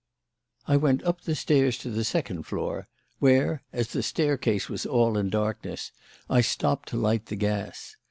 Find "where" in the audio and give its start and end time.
3.19-3.61